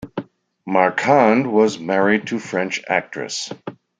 Marquand 0.65 1.45
was 1.53 1.77
married 1.77 2.25
to 2.25 2.39
French 2.39 2.81
actress. 2.89 3.53